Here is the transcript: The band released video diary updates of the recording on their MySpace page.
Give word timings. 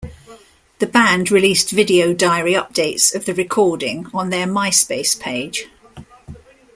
The 0.79 0.87
band 0.87 1.29
released 1.29 1.69
video 1.69 2.11
diary 2.11 2.53
updates 2.53 3.13
of 3.13 3.25
the 3.25 3.35
recording 3.35 4.07
on 4.15 4.31
their 4.31 4.47
MySpace 4.47 5.13
page. 5.19 5.67